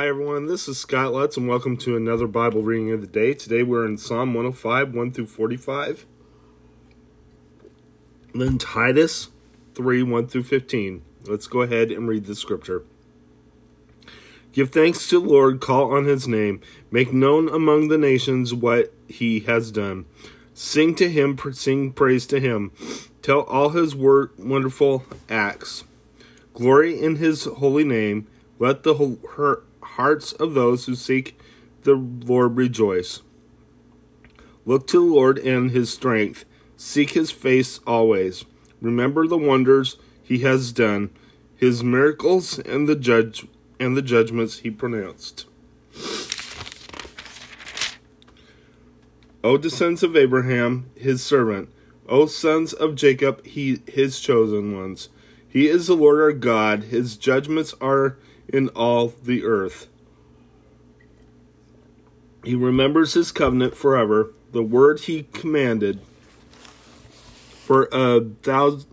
[0.00, 0.46] Hi, everyone.
[0.46, 3.34] This is Scott Lutz, and welcome to another Bible reading of the day.
[3.34, 6.06] Today we're in Psalm 105, 1 through 45.
[8.32, 9.28] Then Titus
[9.74, 11.02] 3, 1 through 15.
[11.26, 12.82] Let's go ahead and read the scripture.
[14.52, 18.94] Give thanks to the Lord, call on his name, make known among the nations what
[19.06, 20.06] he has done.
[20.54, 22.72] Sing to him, sing praise to him,
[23.20, 25.84] tell all his wonderful acts.
[26.54, 28.28] Glory in his holy name.
[28.58, 28.94] Let the
[29.96, 31.38] hearts of those who seek
[31.82, 33.22] the Lord rejoice.
[34.66, 36.44] Look to the Lord and his strength.
[36.76, 38.44] Seek his face always.
[38.80, 41.10] Remember the wonders he has done,
[41.56, 43.46] his miracles and the judge
[43.78, 45.46] and the judgments he pronounced.
[49.42, 51.70] O descendants of Abraham, his servant,
[52.08, 55.08] O sons of Jacob, he his chosen ones.
[55.48, 56.84] He is the Lord our God.
[56.84, 58.18] His judgments are
[58.52, 59.86] in all the earth.
[62.44, 66.00] He remembers his covenant forever, the word he commanded
[67.64, 68.86] for a thousand,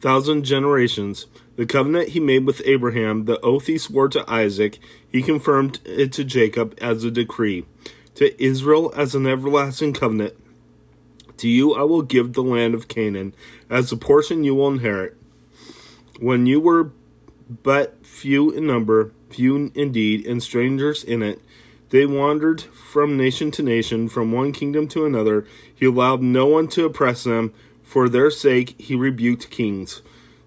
[0.00, 1.26] thousand generations.
[1.56, 4.78] The covenant he made with Abraham, the oath he swore to Isaac,
[5.10, 7.66] he confirmed it to Jacob as a decree,
[8.14, 10.34] to Israel as an everlasting covenant.
[11.38, 13.34] To you I will give the land of Canaan
[13.68, 15.16] as a portion you will inherit
[16.20, 16.90] when you were
[17.48, 21.40] but few in number, few indeed, and strangers in it,
[21.90, 25.46] they wandered from nation to nation, from one kingdom to another.
[25.74, 27.54] He allowed no one to oppress them.
[27.82, 30.02] For their sake he rebuked kings.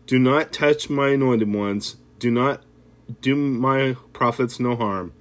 [0.06, 1.96] Do not touch my anointed ones.
[2.20, 2.62] Do not
[3.22, 5.14] do my prophets no harm.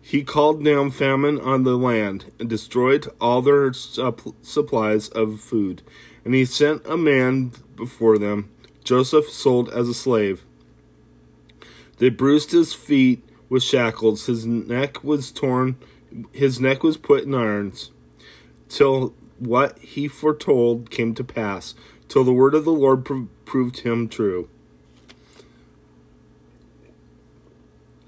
[0.00, 5.82] He called down famine on the land and destroyed all their supplies of food.
[6.24, 8.48] And he sent a man before them
[8.84, 10.45] Joseph sold as a slave.
[11.98, 15.76] They bruised his feet with shackles, his neck was torn,
[16.32, 17.90] his neck was put in irons,
[18.68, 21.74] till what he foretold came to pass,
[22.08, 23.04] till the word of the Lord
[23.44, 24.48] proved him true.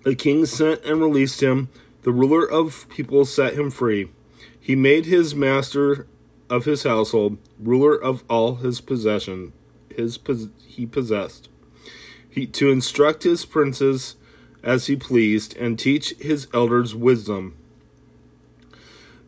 [0.05, 1.69] The king sent and released him.
[2.03, 4.09] The ruler of people set him free.
[4.59, 6.07] He made his master
[6.49, 9.53] of his household, ruler of all his possession
[9.95, 10.19] his
[10.67, 11.49] he possessed,
[12.31, 14.17] he, to instruct his princes
[14.63, 17.55] as he pleased, and teach his elders wisdom.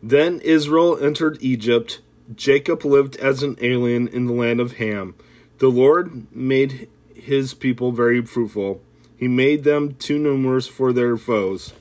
[0.03, 2.01] Then Israel entered Egypt.
[2.35, 5.15] Jacob lived as an alien in the land of Ham.
[5.59, 8.81] The Lord made his people very fruitful.
[9.15, 11.73] He made them too numerous for their foes,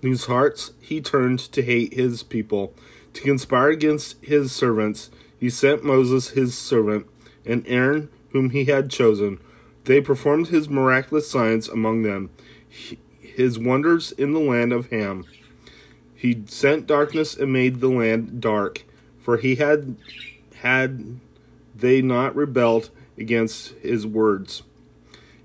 [0.00, 2.74] whose hearts he turned to hate his people,
[3.12, 5.10] to conspire against his servants.
[5.38, 7.06] He sent Moses his servant
[7.44, 9.38] and Aaron, whom he had chosen.
[9.86, 12.30] They performed his miraculous signs among them,
[13.20, 15.24] his wonders in the land of Ham.
[16.16, 18.82] He sent darkness and made the land dark,
[19.20, 19.96] for he had
[20.56, 21.20] had
[21.72, 24.64] they not rebelled against his words.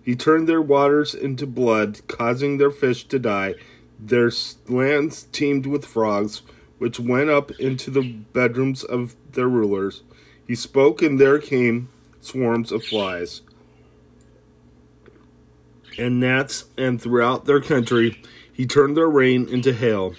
[0.01, 3.53] He turned their waters into blood, causing their fish to die.
[3.99, 4.31] Their
[4.67, 6.41] lands teemed with frogs,
[6.79, 10.01] which went up into the bedrooms of their rulers.
[10.47, 11.89] He spoke, and there came
[12.21, 13.41] swarms of flies
[15.97, 18.21] and gnats, and throughout their country
[18.51, 20.13] he turned their rain into hail.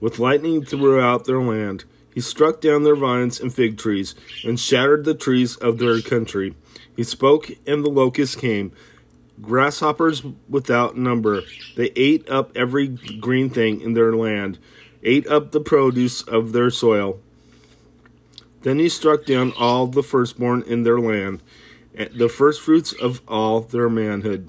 [0.00, 1.84] With lightning throughout their land,
[2.14, 4.14] he struck down their vines and fig trees,
[4.44, 6.54] and shattered the trees of their country.
[6.96, 8.72] He spoke, and the locusts came,
[9.42, 11.42] grasshoppers without number.
[11.76, 14.58] They ate up every green thing in their land,
[15.02, 17.18] ate up the produce of their soil.
[18.62, 21.42] Then he struck down all the firstborn in their land,
[21.94, 24.48] the first fruits of all their manhood.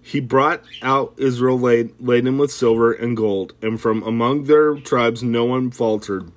[0.00, 5.44] He brought out Israel laden with silver and gold, and from among their tribes no
[5.44, 6.32] one faltered.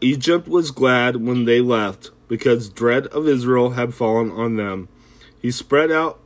[0.00, 4.88] Egypt was glad when they left, because dread of Israel had fallen on them.
[5.40, 6.18] He spread out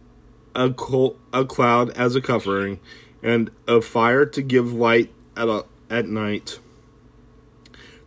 [0.54, 2.78] a, col- a cloud as a covering,
[3.22, 6.58] and a fire to give light at, a- at night.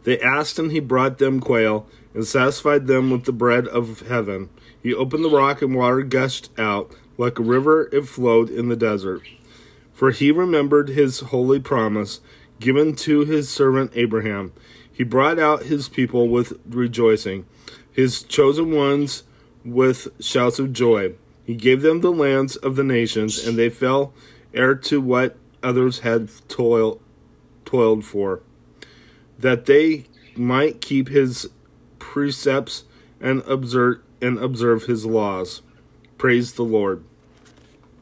[0.04, 4.50] They asked, and he brought them quail, and satisfied them with the bread of heaven.
[4.82, 6.94] He opened the rock, and water gushed out.
[7.18, 9.22] Like a river, it flowed in the desert.
[9.94, 12.22] For he remembered his holy promise
[12.60, 14.54] given to his servant Abraham.
[14.92, 17.46] He brought out his people with rejoicing,
[17.92, 19.24] his chosen ones
[19.66, 21.14] with shouts of joy.
[21.44, 24.14] He gave them the lands of the nations, and they fell
[24.54, 27.02] heir to what others had toil,
[27.66, 28.42] toiled for
[29.44, 30.06] that they
[30.36, 31.50] might keep his
[32.14, 32.84] precepts
[33.20, 35.64] and observe and observe his laws.
[36.20, 37.04] Praise the Lord.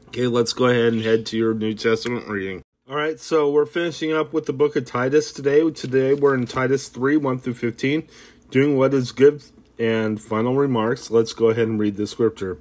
[0.09, 2.61] Okay, let's go ahead and head to your New Testament reading.
[2.89, 5.71] All right, so we're finishing up with the book of Titus today.
[5.71, 8.05] Today we're in Titus 3 1 through 15,
[8.49, 9.43] doing what is good
[9.79, 11.09] and final remarks.
[11.09, 12.57] Let's go ahead and read the scripture.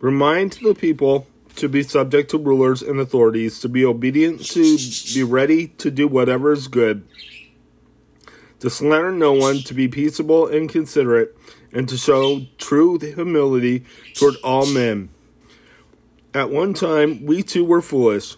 [0.00, 4.76] Remind the people to be subject to rulers and authorities, to be obedient, to
[5.14, 7.08] be ready to do whatever is good,
[8.60, 11.36] to slander no one, to be peaceable and considerate,
[11.72, 15.10] and to show true humility toward all men.
[16.32, 18.36] At one time, we too were foolish,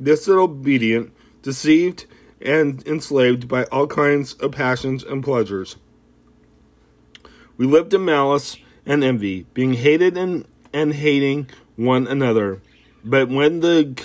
[0.00, 1.12] disobedient,
[1.42, 2.06] deceived,
[2.40, 5.76] and enslaved by all kinds of passions and pleasures.
[7.56, 12.60] We lived in malice and envy, being hated and, and hating one another.
[13.04, 14.00] But when the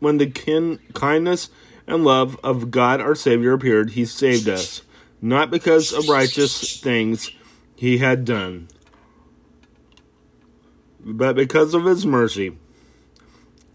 [0.00, 1.48] when the kin, kindness
[1.86, 4.82] and love of God our Savior appeared, He saved us,
[5.22, 7.30] not because of righteous things
[7.74, 8.68] He had done,
[11.00, 12.58] but because of His mercy.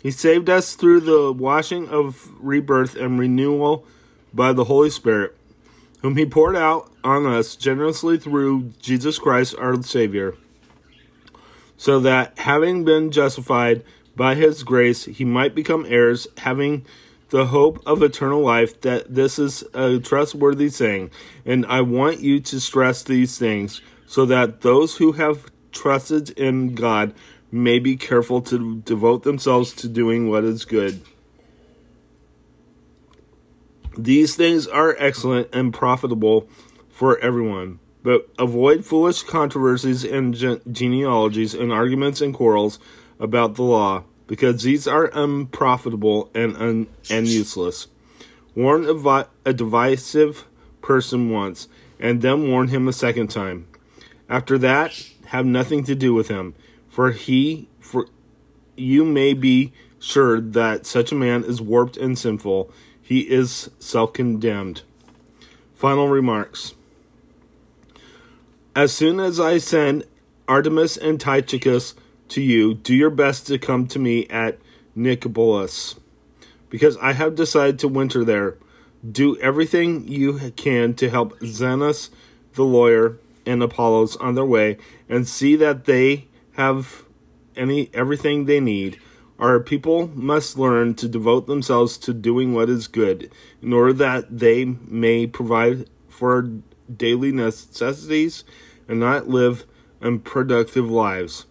[0.04, 3.86] He saved us through the washing of rebirth and renewal
[4.32, 5.36] by the Holy Spirit,
[6.04, 10.36] whom He poured out on us generously through Jesus Christ our Savior
[11.78, 13.84] so that having been justified
[14.16, 16.84] by his grace, he might become heirs, having
[17.30, 18.80] the hope of eternal life.
[18.82, 21.12] That this is a trustworthy thing.
[21.46, 26.76] And I want you to stress these things so that those who have trusted in
[26.76, 27.14] God
[27.52, 31.02] may be careful to devote themselves to doing what is good.
[33.98, 36.48] These things are excellent and profitable
[36.90, 40.34] for everyone but avoid foolish controversies and
[40.72, 42.80] genealogies and arguments and quarrels
[43.20, 47.88] about the law, because these are unprofitable and un- and useless.
[48.56, 50.46] Warn a, vi- a divisive
[50.82, 51.68] person once,
[52.00, 53.68] and then warn him a second time.
[54.30, 56.54] After that, have nothing to do with him,
[56.90, 58.08] for he for
[58.76, 62.72] you may be sure that such a man is warped and sinful.
[63.02, 64.82] He is self-condemned.
[65.76, 66.74] Final remarks.
[68.76, 70.06] As soon as I send
[70.48, 71.96] Artemas and Tychicus
[72.30, 74.60] to you, do your best to come to me at
[74.96, 75.98] Nicopolis,
[76.70, 78.58] because I have decided to winter there.
[79.10, 82.10] Do everything you can to help Zenas,
[82.54, 84.78] the lawyer, and Apollos on their way,
[85.08, 87.04] and see that they have
[87.56, 89.00] any everything they need.
[89.40, 93.32] Our people must learn to devote themselves to doing what is good,
[93.62, 96.50] in order that they may provide for
[96.94, 98.44] daily necessities
[98.88, 99.66] and not live
[100.02, 101.46] unproductive lives.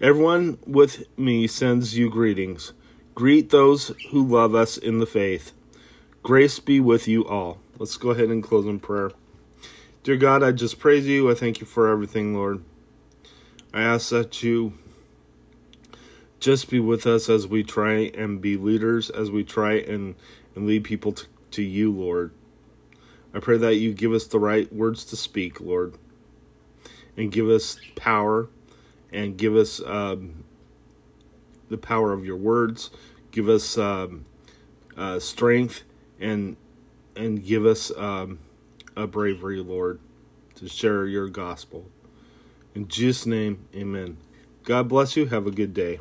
[0.00, 2.72] Everyone with me sends you greetings.
[3.14, 5.52] Greet those who love us in the faith.
[6.22, 7.58] Grace be with you all.
[7.78, 9.10] Let's go ahead and close in prayer.
[10.02, 11.30] Dear God, I just praise you.
[11.30, 12.64] I thank you for everything, Lord.
[13.74, 14.72] I ask that you
[16.38, 20.14] just be with us as we try and be leaders, as we try and,
[20.56, 22.32] and lead people to, to you, Lord.
[23.34, 25.98] I pray that you give us the right words to speak, Lord
[27.16, 28.48] and give us power
[29.12, 30.44] and give us um,
[31.68, 32.90] the power of your words.
[33.30, 34.26] Give us um,
[34.96, 35.82] uh, strength
[36.18, 36.56] and
[37.16, 38.38] and give us um,
[38.96, 40.00] a bravery, Lord,
[40.56, 41.86] to share your gospel.
[42.74, 44.16] In Jesus' name, amen.
[44.64, 45.26] God bless you.
[45.26, 45.98] Have a good day.